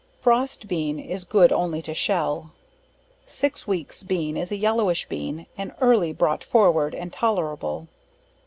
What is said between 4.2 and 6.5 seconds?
is a yellowish Bean, and early bro't